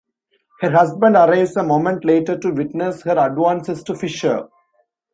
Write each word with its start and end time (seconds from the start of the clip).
Her 0.61 0.71
husband 0.71 1.15
arrives 1.15 1.55
a 1.55 1.61
moment 1.61 2.03
later 2.05 2.35
to 2.35 2.49
witness 2.49 3.03
her 3.03 3.15
advances 3.19 3.83
to 3.83 3.93
Fischer. 3.93 4.47